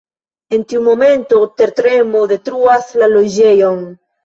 [0.55, 3.89] En tiu momento, tertremo detruas la loĝejon.